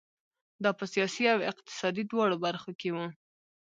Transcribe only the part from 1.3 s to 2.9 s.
او اقتصادي دواړو برخو کې